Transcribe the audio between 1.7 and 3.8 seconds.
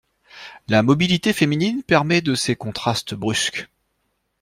permet de ces contrastes brusques.